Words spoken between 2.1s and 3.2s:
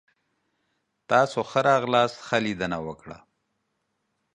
ښه لیدنه وکړه!